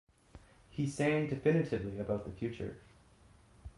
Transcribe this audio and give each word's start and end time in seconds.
He 0.71 0.87
sang 0.87 1.27
definitively 1.29 1.99
about 1.99 2.25
the 2.25 2.31
future. 2.31 2.77